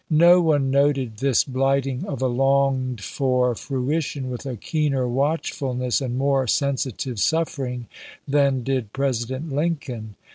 No 0.09 0.41
one 0.41 0.71
noted 0.71 1.17
this 1.17 1.43
blighting 1.43 2.07
of 2.07 2.23
a 2.23 2.27
longed 2.27 3.01
for 3.03 3.53
frui 3.53 4.01
tion 4.01 4.31
with 4.31 4.47
a 4.47 4.57
keener 4.57 5.07
watchfulness 5.07 6.01
and 6.01 6.17
more 6.17 6.47
sensitive 6.47 7.19
suffering 7.19 7.85
than 8.27 8.63
did 8.63 8.93
President 8.93 9.53
Lincoln. 9.53 10.15